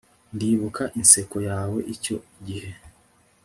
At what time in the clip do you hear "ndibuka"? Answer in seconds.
0.35-0.83